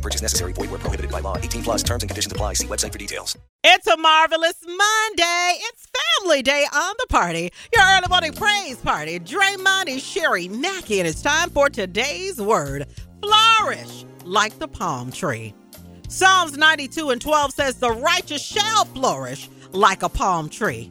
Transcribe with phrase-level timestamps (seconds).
[0.00, 0.54] No purchase necessary.
[0.54, 1.36] Void where prohibited by law.
[1.36, 2.54] 18 plus terms and conditions apply.
[2.54, 3.36] See website for details.
[3.62, 5.58] It's a marvelous Monday.
[5.58, 7.50] It's family day on the party.
[7.74, 9.20] Your early morning praise party.
[9.20, 12.86] Draymond is Sherry Mackey, and it's time for today's word.
[13.22, 15.52] Flourish like the palm tree.
[16.08, 20.90] Psalms 92 and 12 says, The righteous shall flourish like a palm tree.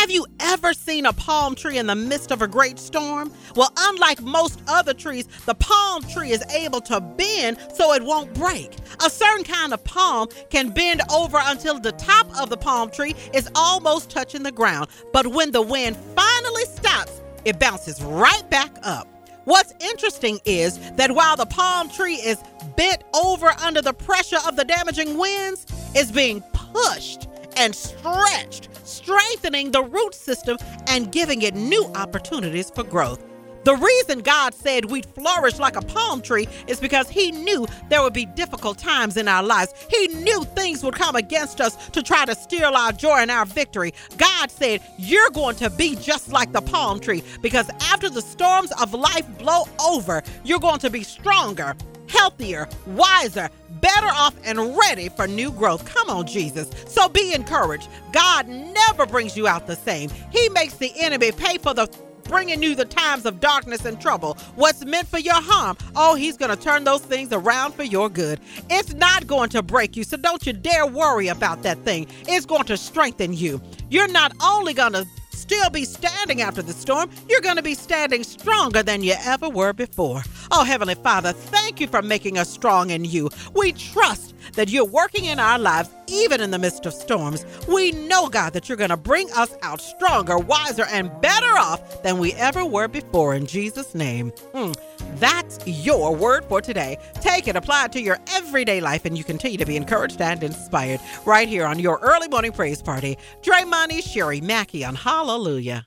[0.00, 3.30] Have you ever seen a palm tree in the midst of a great storm?
[3.54, 8.32] Well, unlike most other trees, the palm tree is able to bend so it won't
[8.32, 8.72] break.
[9.04, 13.14] A certain kind of palm can bend over until the top of the palm tree
[13.34, 14.88] is almost touching the ground.
[15.12, 19.06] But when the wind finally stops, it bounces right back up.
[19.44, 22.38] What's interesting is that while the palm tree is
[22.74, 27.26] bent over under the pressure of the damaging winds, it's being pushed
[27.60, 30.56] and stretched, strengthening the root system
[30.88, 33.22] and giving it new opportunities for growth.
[33.64, 38.02] The reason God said we'd flourish like a palm tree is because He knew there
[38.02, 39.74] would be difficult times in our lives.
[39.90, 43.44] He knew things would come against us to try to steal our joy and our
[43.44, 43.92] victory.
[44.16, 48.72] God said, You're going to be just like the palm tree because after the storms
[48.80, 51.76] of life blow over, you're going to be stronger,
[52.20, 53.48] healthier, wiser,
[53.80, 55.86] better off, and ready for new growth.
[55.86, 56.70] Come on, Jesus.
[56.86, 57.88] So be encouraged.
[58.12, 61.86] God never brings you out the same, He makes the enemy pay for the
[62.24, 64.36] bringing you the times of darkness and trouble.
[64.54, 68.08] What's meant for your harm, oh, he's going to turn those things around for your
[68.08, 68.38] good.
[68.68, 72.06] It's not going to break you, so don't you dare worry about that thing.
[72.28, 73.60] It's going to strengthen you.
[73.88, 77.74] You're not only going to still be standing after the storm, you're going to be
[77.74, 80.22] standing stronger than you ever were before.
[80.52, 83.30] Oh, Heavenly Father, thank you for making us strong in you.
[83.54, 87.46] We trust that you're working in our lives even in the midst of storms.
[87.68, 92.02] We know, God, that you're going to bring us out stronger, wiser, and better off
[92.02, 94.32] than we ever were before in Jesus' name.
[94.52, 94.76] Mm,
[95.20, 96.98] that's your word for today.
[97.20, 100.42] Take it, apply it to your everyday life, and you continue to be encouraged and
[100.42, 103.16] inspired right here on your early morning praise party.
[103.42, 105.86] Draymond Sherry Mackey on Hallelujah.